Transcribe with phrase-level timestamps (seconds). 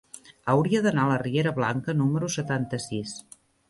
[0.53, 3.19] Hauria d'anar a la riera Blanca número setanta-sis.